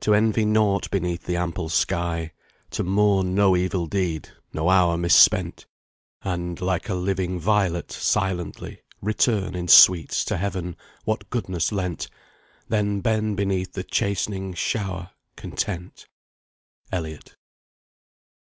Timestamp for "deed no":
3.86-4.68